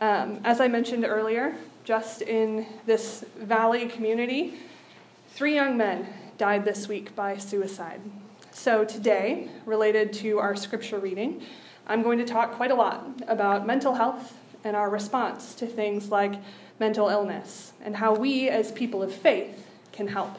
[0.00, 4.54] Um, as I mentioned earlier, just in this valley community,
[5.30, 8.00] three young men died this week by suicide.
[8.52, 11.42] So, today, related to our scripture reading,
[11.88, 16.10] I'm going to talk quite a lot about mental health and our response to things
[16.10, 16.34] like
[16.78, 20.38] mental illness and how we, as people of faith, can help.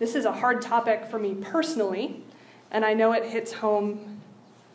[0.00, 2.22] This is a hard topic for me personally,
[2.72, 4.20] and I know it hits home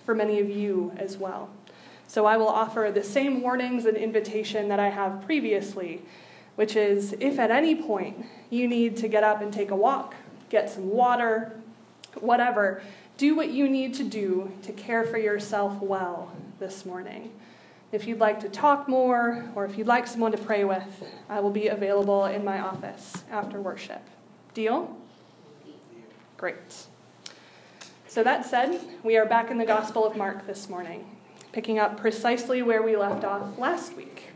[0.05, 1.49] for many of you as well.
[2.11, 6.01] So I will offer the same warnings and invitation that I have previously,
[6.57, 10.15] which is if at any point you need to get up and take a walk,
[10.49, 11.53] get some water,
[12.19, 12.83] whatever,
[13.15, 17.31] do what you need to do to care for yourself well this morning.
[17.93, 21.39] If you'd like to talk more or if you'd like someone to pray with, I
[21.39, 24.05] will be available in my office after worship.
[24.53, 24.97] Deal?
[26.35, 26.57] Great.
[28.09, 31.05] So, that said, we are back in the Gospel of Mark this morning,
[31.51, 34.29] picking up precisely where we left off last week.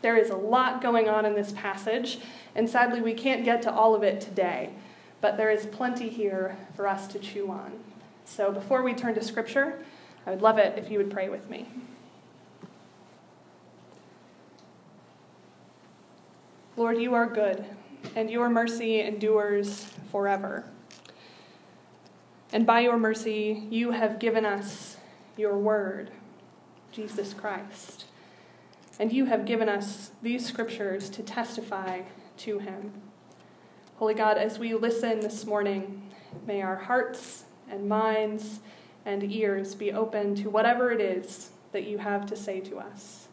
[0.00, 2.18] There is a lot going on in this passage,
[2.54, 4.70] and sadly, we can't get to all of it today,
[5.20, 7.72] but there is plenty here for us to chew on.
[8.24, 9.78] So, before we turn to Scripture,
[10.26, 11.66] I would love it if you would pray with me.
[16.76, 17.64] Lord, you are good,
[18.16, 20.64] and your mercy endures forever.
[22.52, 24.96] And by your mercy, you have given us
[25.36, 26.10] your word,
[26.92, 28.04] Jesus Christ.
[28.98, 32.02] And you have given us these scriptures to testify
[32.38, 32.92] to him.
[33.96, 36.10] Holy God, as we listen this morning,
[36.46, 38.60] may our hearts and minds
[39.04, 43.28] and ears be open to whatever it is that you have to say to us,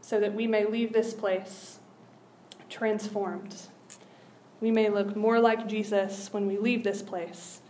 [0.00, 1.78] so that we may leave this place
[2.70, 3.56] transformed.
[4.60, 7.60] We may look more like Jesus when we leave this place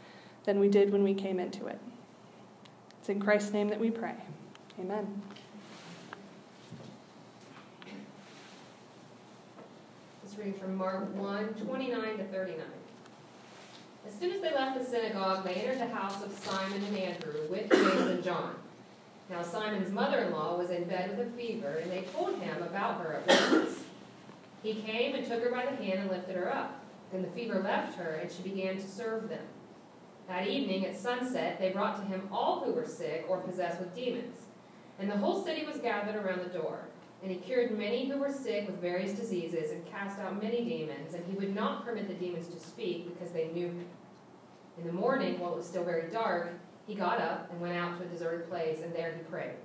[0.44, 1.78] than we did when we came into it.
[3.00, 4.14] It's in Christ's name that we pray.
[4.80, 5.22] Amen.
[10.22, 12.60] This reading from Mark 1 29 to 39.
[14.06, 17.40] As soon as they left the synagogue, they entered the house of Simon and Andrew
[17.50, 18.54] with James and John.
[19.28, 22.62] Now, Simon's mother in law was in bed with a fever, and they told him
[22.62, 23.80] about her at once.
[24.62, 26.80] He came and took her by the hand and lifted her up.
[27.10, 29.44] Then the fever left her, and she began to serve them.
[30.28, 33.94] That evening at sunset, they brought to him all who were sick or possessed with
[33.94, 34.36] demons.
[34.98, 36.80] And the whole city was gathered around the door.
[37.22, 41.14] And he cured many who were sick with various diseases and cast out many demons.
[41.14, 43.86] And he would not permit the demons to speak because they knew him.
[44.78, 46.52] In the morning, while it was still very dark,
[46.86, 49.56] he got up and went out to a deserted place, and there he prayed.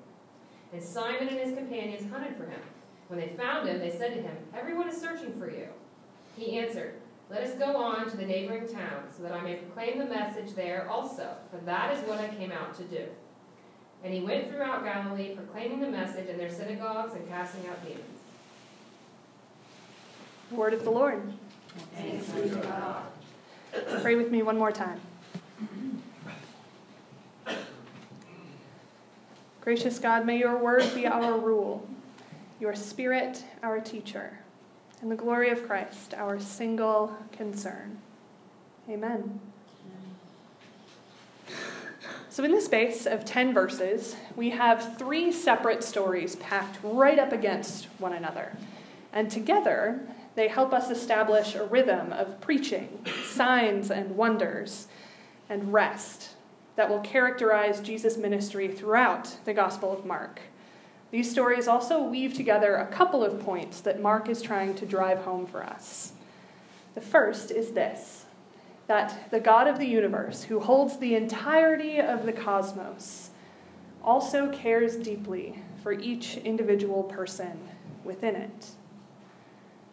[0.74, 2.60] And Simon and his companions hunted for him.
[3.08, 5.68] When they found him, they said to him, Everyone is searching for you.
[6.36, 6.96] He answered,
[7.30, 10.54] let us go on to the neighboring towns, so that I may proclaim the message
[10.56, 13.08] there also, for that is what I came out to do.
[14.04, 18.04] And he went throughout Galilee, proclaiming the message in their synagogues and casting out demons.
[20.52, 21.34] Word of the Lord.
[21.96, 23.04] Thanks be to God.
[24.02, 25.00] Pray with me one more time.
[29.62, 31.88] Gracious God, may your word be our rule,
[32.60, 34.40] your spirit our teacher
[35.02, 37.98] and the glory of Christ, our single concern.
[38.90, 39.40] Amen.
[42.30, 47.32] So, in the space of 10 verses, we have three separate stories packed right up
[47.32, 48.54] against one another.
[49.12, 50.02] And together,
[50.36, 54.88] they help us establish a rhythm of preaching, signs and wonders,
[55.50, 56.32] and rest
[56.76, 60.42] that will characterize Jesus' ministry throughout the Gospel of Mark.
[61.12, 65.20] These stories also weave together a couple of points that Mark is trying to drive
[65.20, 66.14] home for us.
[66.96, 68.23] The first is this
[68.88, 73.32] that the God of the universe, who holds the entirety of the cosmos,
[74.04, 77.70] also cares deeply for each individual person
[78.04, 78.68] within it.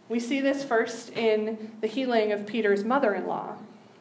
[0.08, 3.56] We see this first in the healing of Peter's mother in law.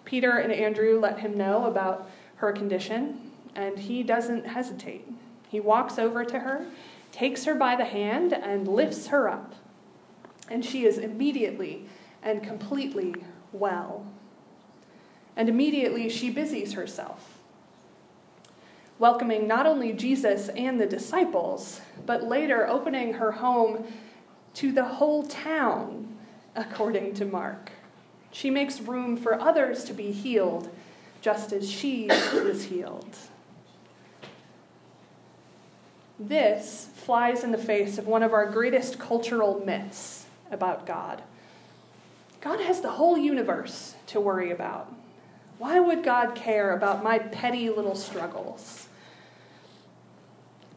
[0.05, 5.07] Peter and Andrew let him know about her condition, and he doesn't hesitate.
[5.49, 6.65] He walks over to her
[7.11, 9.55] takes her by the hand, and lifts her up.
[10.49, 11.85] And she is immediately
[12.23, 13.15] and completely
[13.51, 14.05] well.
[15.39, 17.37] And immediately she busies herself,
[18.99, 23.85] welcoming not only Jesus and the disciples, but later opening her home
[24.55, 26.13] to the whole town,
[26.57, 27.71] according to Mark.
[28.33, 30.69] She makes room for others to be healed,
[31.21, 33.15] just as she was healed.
[36.19, 41.23] This flies in the face of one of our greatest cultural myths about God.
[42.41, 44.93] God has the whole universe to worry about.
[45.59, 48.87] Why would God care about my petty little struggles?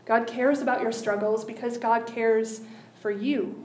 [0.04, 2.62] God cares about your struggles because God cares
[3.00, 3.64] for you.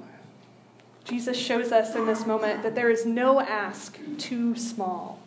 [1.03, 5.19] Jesus shows us in this moment that there is no ask too small.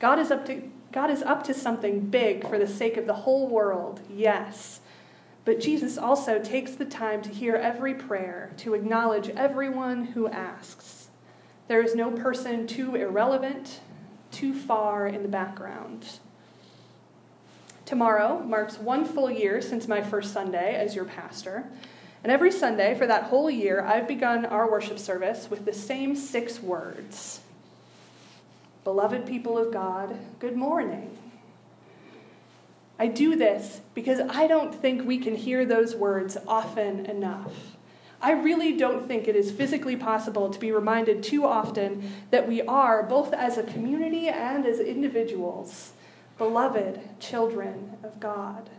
[0.00, 0.62] God is up to,
[0.92, 4.80] God is up to something big for the sake of the whole world, yes.
[5.44, 11.08] But Jesus also takes the time to hear every prayer, to acknowledge everyone who asks.
[11.68, 13.80] There is no person too irrelevant,
[14.32, 16.18] too far in the background.
[17.84, 21.64] Tomorrow marks one full year since my first Sunday as your pastor.
[22.22, 26.16] And every Sunday for that whole year, I've begun our worship service with the same
[26.16, 27.40] six words
[28.84, 31.16] Beloved people of God, good morning.
[32.98, 37.52] I do this because I don't think we can hear those words often enough.
[38.22, 42.62] I really don't think it is physically possible to be reminded too often that we
[42.62, 45.92] are, both as a community and as individuals,
[46.38, 48.70] beloved children of God.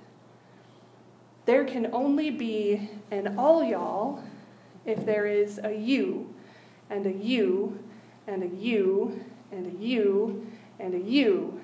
[1.45, 4.24] There can only be an all y'all
[4.86, 6.34] if there is a you,
[6.90, 7.84] and a you,
[8.28, 10.48] and a you, and a you,
[10.80, 11.60] and a you.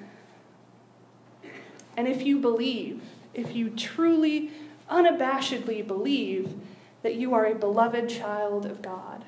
[1.96, 3.02] And if you believe,
[3.34, 4.52] if you truly,
[4.90, 6.56] unabashedly believe
[7.04, 9.24] that you are a beloved child of God,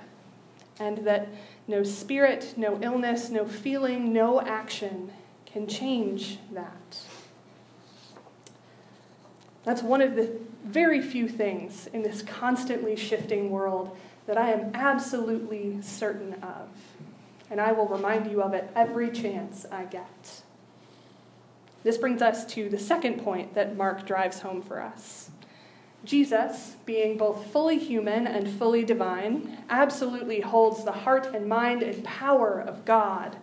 [0.80, 1.30] and that
[1.68, 5.12] no spirit, no illness, no feeling, no action
[5.46, 7.00] can change that.
[9.64, 10.32] That's one of the
[10.64, 13.96] very few things in this constantly shifting world
[14.28, 16.70] that I am absolutely certain of.
[17.50, 20.42] And I will remind you of it every chance I get.
[21.84, 25.32] This brings us to the second point that Mark drives home for us.
[26.04, 32.04] Jesus, being both fully human and fully divine, absolutely holds the heart and mind and
[32.04, 33.38] power of God.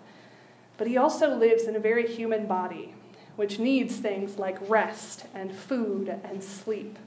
[0.77, 2.95] But he also lives in a very human body,
[3.37, 6.99] which needs things like rest and food and sleep.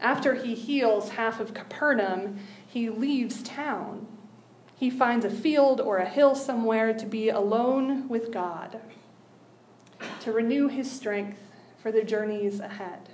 [0.00, 4.08] After he heals half of Capernaum, he leaves town.
[4.74, 8.80] He finds a field or a hill somewhere to be alone with God,
[10.20, 11.38] to renew his strength
[11.80, 13.10] for the journeys ahead.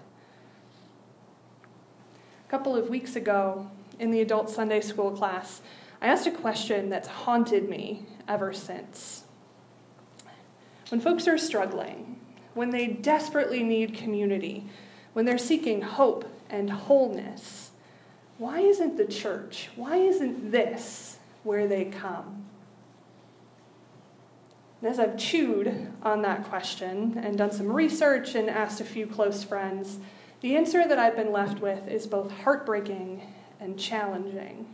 [2.48, 5.60] A couple of weeks ago, in the adult Sunday school class,
[6.00, 9.24] I asked a question that's haunted me ever since.
[10.88, 12.18] When folks are struggling,
[12.54, 14.64] when they desperately need community,
[15.12, 17.72] when they're seeking hope and wholeness,
[18.38, 22.46] why isn't the church, why isn't this where they come?
[24.80, 29.06] And as I've chewed on that question and done some research and asked a few
[29.06, 29.98] close friends,
[30.40, 33.22] the answer that I've been left with is both heartbreaking
[33.60, 34.66] and challenging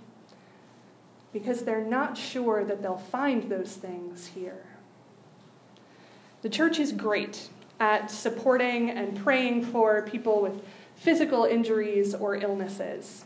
[1.33, 4.65] because they're not sure that they'll find those things here.
[6.43, 7.49] The church is great
[7.81, 10.63] at supporting and praying for people with
[10.95, 13.25] physical injuries or illnesses.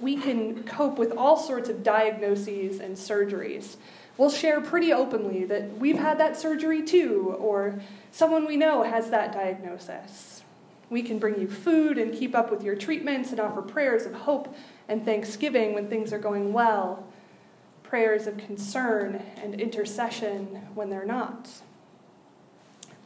[0.00, 3.76] We can cope with all sorts of diagnoses and surgeries.
[4.16, 7.80] We'll share pretty openly that we've had that surgery too, or
[8.12, 10.39] someone we know has that diagnosis.
[10.90, 14.12] We can bring you food and keep up with your treatments and offer prayers of
[14.12, 14.54] hope
[14.88, 17.06] and thanksgiving when things are going well,
[17.84, 21.48] prayers of concern and intercession when they're not.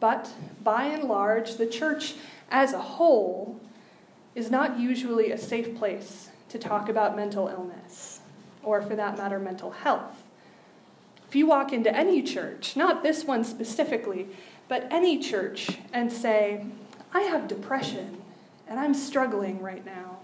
[0.01, 0.31] But
[0.63, 2.15] by and large, the church
[2.51, 3.61] as a whole
[4.35, 8.21] is not usually a safe place to talk about mental illness,
[8.63, 10.23] or for that matter, mental health.
[11.29, 14.29] If you walk into any church, not this one specifically,
[14.69, 16.65] but any church, and say,
[17.15, 18.21] I have depression
[18.67, 20.19] and I'm struggling right now,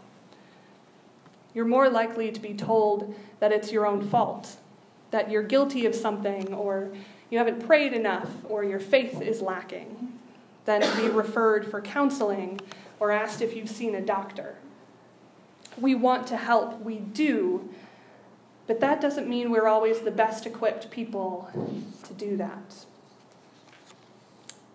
[1.55, 4.57] you're more likely to be told that it's your own fault,
[5.11, 6.91] that you're guilty of something, or
[7.29, 10.19] you haven't prayed enough or your faith is lacking,
[10.65, 12.61] then be referred for counseling
[12.99, 14.57] or asked if you've seen a doctor.
[15.79, 17.69] We want to help, we do,
[18.67, 21.51] but that doesn't mean we're always the best equipped people
[22.05, 22.85] to do that.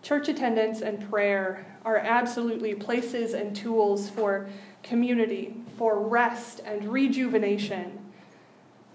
[0.06, 4.48] Church attendance and prayer are absolutely places and tools for
[4.84, 7.98] community, for rest and rejuvenation,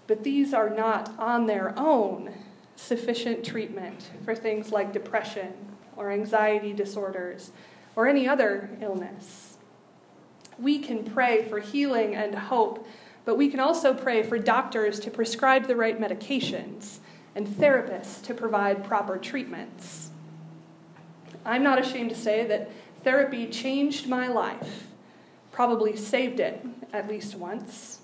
[0.07, 2.33] but these are not on their own
[2.77, 5.51] sufficient treatment for things like depression
[5.97, 7.51] or anxiety disorders
[7.97, 9.57] or any other illness.
[10.57, 12.87] We can pray for healing and hope,
[13.25, 16.99] but we can also pray for doctors to prescribe the right medications
[17.35, 20.10] and therapists to provide proper treatments.
[21.45, 22.69] I'm not ashamed to say that
[23.03, 24.87] therapy changed my life,
[25.51, 27.99] probably saved it at least once.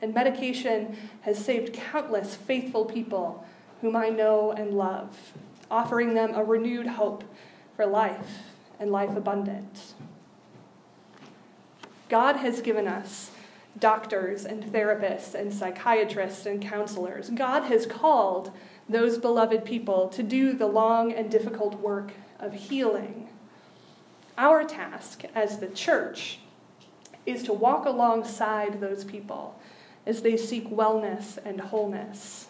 [0.00, 3.44] And medication has saved countless faithful people
[3.80, 5.32] whom I know and love,
[5.70, 7.24] offering them a renewed hope
[7.74, 8.42] for life
[8.78, 9.94] and life abundant.
[12.08, 13.32] God has given us
[13.78, 17.30] doctors and therapists and psychiatrists and counselors.
[17.30, 18.50] God has called
[18.88, 23.28] those beloved people to do the long and difficult work of healing.
[24.36, 26.38] Our task as the church
[27.26, 29.60] is to walk alongside those people
[30.06, 32.48] as they seek wellness and wholeness,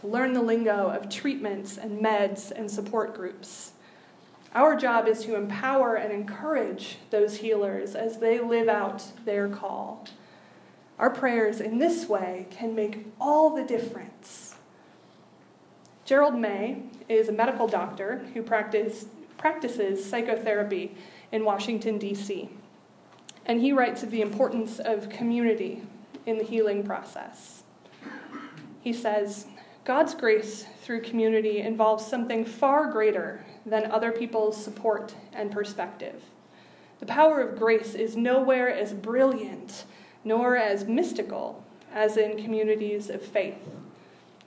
[0.00, 3.72] to learn the lingo of treatments and meds and support groups.
[4.54, 10.06] Our job is to empower and encourage those healers as they live out their call.
[10.98, 14.54] Our prayers in this way can make all the difference.
[16.04, 20.94] Gerald May is a medical doctor who practice, practices psychotherapy
[21.32, 22.50] in Washington, D.C.
[23.46, 25.82] And he writes of the importance of community
[26.26, 27.62] in the healing process.
[28.80, 29.46] He says,
[29.84, 36.22] God's grace through community involves something far greater than other people's support and perspective.
[37.00, 39.84] The power of grace is nowhere as brilliant
[40.24, 43.56] nor as mystical as in communities of faith.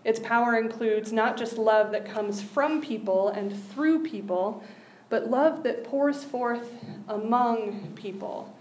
[0.03, 4.63] Its power includes not just love that comes from people and through people,
[5.10, 6.74] but love that pours forth
[7.08, 8.55] among people,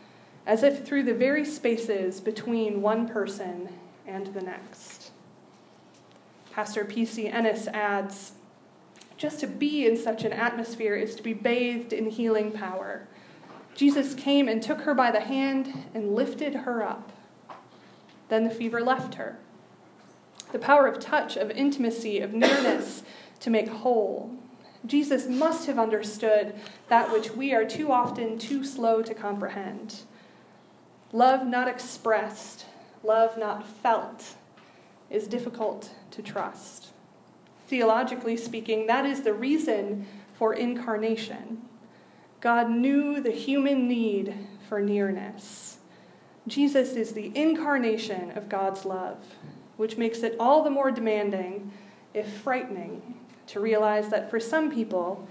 [0.46, 3.68] as if through the very spaces between one person
[4.06, 5.12] and the next.
[6.52, 7.28] Pastor P.C.
[7.28, 8.32] Ennis adds
[9.16, 13.06] just to be in such an atmosphere is to be bathed in healing power.
[13.74, 17.12] Jesus came and took her by the hand and lifted her up.
[18.28, 19.38] Then the fever left her.
[20.52, 23.02] The power of touch, of intimacy, of nearness
[23.40, 24.34] to make whole.
[24.86, 26.54] Jesus must have understood
[26.88, 30.00] that which we are too often too slow to comprehend.
[31.12, 32.66] Love not expressed,
[33.02, 34.34] love not felt,
[35.10, 36.88] is difficult to trust.
[37.66, 41.62] Theologically speaking, that is the reason for incarnation.
[42.40, 44.34] God knew the human need
[44.68, 45.78] for nearness.
[46.46, 49.18] Jesus is the incarnation of God's love,
[49.80, 51.72] which makes it all the more demanding,
[52.12, 53.14] if frightening,
[53.46, 55.26] to realize that for some people,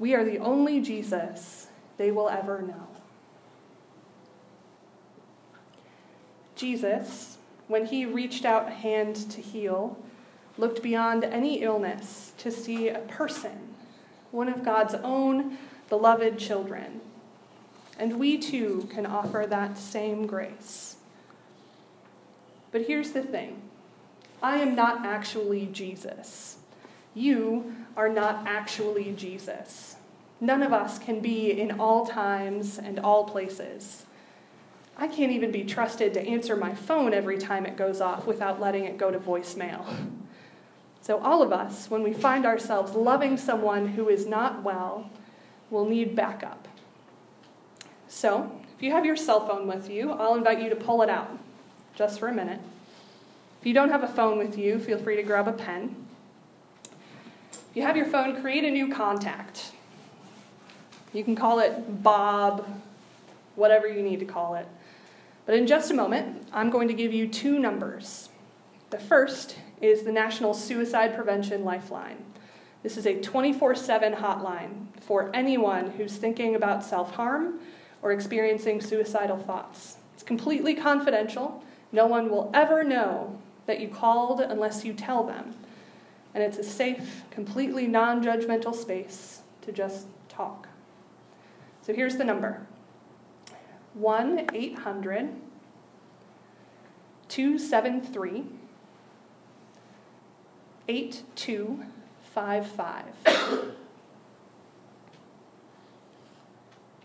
[0.00, 1.68] we are the only Jesus
[1.98, 2.88] they will ever know.
[6.56, 9.96] Jesus, when he reached out a hand to heal,
[10.58, 13.72] looked beyond any illness to see a person,
[14.32, 15.56] one of God's own
[15.88, 17.00] beloved children.
[18.00, 20.96] And we too can offer that same grace.
[22.72, 23.62] But here's the thing
[24.42, 26.56] I am not actually Jesus.
[27.14, 29.96] You are not actually Jesus.
[30.40, 34.04] None of us can be in all times and all places.
[34.96, 38.60] I can't even be trusted to answer my phone every time it goes off without
[38.60, 39.84] letting it go to voicemail.
[41.00, 45.10] So, all of us, when we find ourselves loving someone who is not well,
[45.68, 46.68] will need backup.
[48.06, 51.10] So, if you have your cell phone with you, I'll invite you to pull it
[51.10, 51.36] out
[51.96, 52.60] just for a minute.
[53.62, 55.94] If you don't have a phone with you, feel free to grab a pen.
[57.52, 59.70] If you have your phone, create a new contact.
[61.12, 62.66] You can call it Bob,
[63.54, 64.66] whatever you need to call it.
[65.46, 68.30] But in just a moment, I'm going to give you two numbers.
[68.90, 72.24] The first is the National Suicide Prevention Lifeline.
[72.82, 77.60] This is a 24 7 hotline for anyone who's thinking about self harm
[78.02, 79.98] or experiencing suicidal thoughts.
[80.14, 81.62] It's completely confidential.
[81.92, 83.38] No one will ever know
[83.72, 85.54] that you called unless you tell them.
[86.34, 90.68] And it's a safe, completely non judgmental space to just talk.
[91.80, 92.66] So here's the number
[93.94, 95.30] 1 800
[97.28, 98.44] 273
[100.88, 103.04] 8255.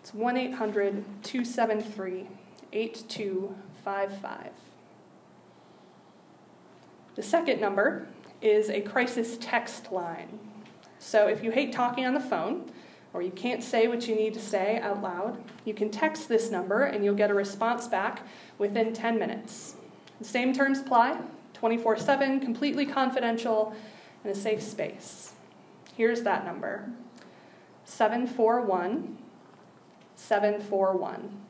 [0.02, 2.28] It's 1 800 273
[2.74, 4.67] 8255.
[7.18, 8.06] The second number
[8.44, 10.40] is a crisis text line.
[11.00, 12.72] So if you hate talking on the phone,
[13.12, 16.52] or you can't say what you need to say out loud, you can text this
[16.52, 18.22] number and you'll get a response back
[18.60, 19.78] within 10 minutes.
[20.20, 21.20] The same terms apply
[21.56, 23.74] 24 7, completely confidential,
[24.24, 25.34] and a safe space.
[25.96, 26.92] Here's that number
[27.86, 29.18] 741
[30.14, 31.47] 741.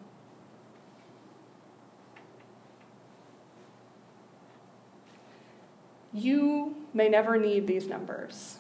[6.17, 8.57] You may never need these numbers.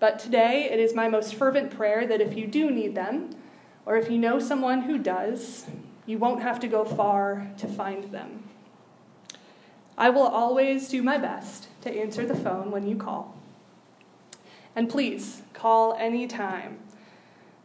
[0.00, 3.28] But today, it is my most fervent prayer that if you do need them,
[3.84, 5.66] or if you know someone who does,
[6.06, 8.44] you won't have to go far to find them.
[9.98, 13.36] I will always do my best to answer the phone when you call.
[14.74, 16.78] And please, call any time.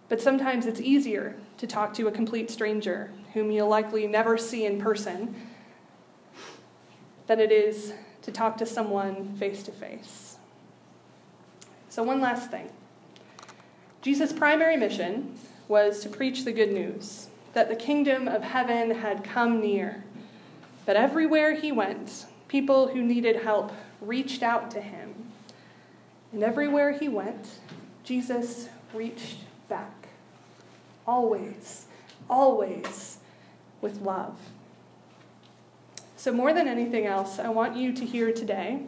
[0.10, 4.66] But sometimes it's easier to talk to a complete stranger whom you'll likely never see
[4.66, 5.34] in person
[7.28, 10.38] than it is to talk to someone face to face.
[11.90, 12.70] So, one last thing
[14.02, 15.36] Jesus' primary mission
[15.68, 20.04] was to preach the good news that the kingdom of heaven had come near.
[20.86, 25.14] But everywhere he went, people who needed help reached out to him.
[26.32, 27.60] And everywhere he went,
[28.04, 29.38] Jesus reached
[29.70, 30.08] back.
[31.08, 31.86] Always,
[32.30, 33.20] always
[33.82, 34.38] with love.
[36.24, 38.84] So, more than anything else, I want you to hear today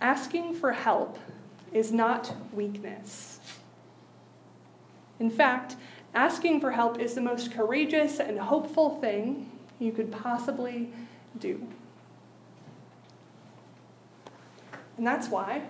[0.00, 1.20] asking for help
[1.72, 3.38] is not weakness.
[5.20, 5.76] In fact,
[6.12, 10.92] asking for help is the most courageous and hopeful thing you could possibly
[11.38, 11.64] do.
[14.96, 15.62] And that's why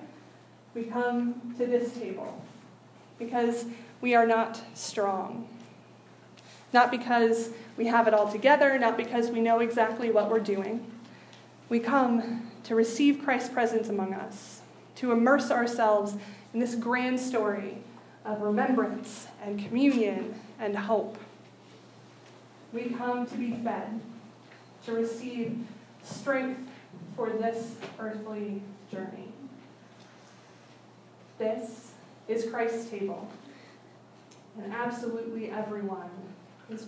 [0.73, 2.43] we come to this table,
[3.19, 3.67] because
[4.01, 5.47] we are not strong.
[6.73, 10.85] Not because we have it all together, not because we know exactly what we're doing.
[11.69, 14.61] We come to receive Christ's presence among us,
[14.97, 16.15] to immerse ourselves
[16.53, 17.79] in this grand story
[18.25, 21.17] of remembrance and communion and hope.
[22.73, 24.01] We come to be fed,
[24.87, 25.59] to receive
[26.03, 26.61] strength
[27.17, 28.63] for this earthly
[28.93, 29.33] journey.
[31.39, 31.93] This
[32.29, 33.29] is Christ's table,
[34.63, 36.11] and absolutely everyone
[36.73, 36.87] is.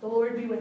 [0.00, 0.54] The Lord be with.